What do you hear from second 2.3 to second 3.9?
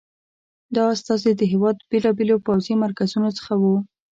پوځي مرکزونو څخه وو.